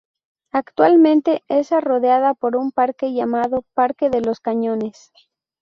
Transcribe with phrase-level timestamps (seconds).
[0.51, 5.11] Actualmente está rodeada por un parque llamado Parque de los cañones.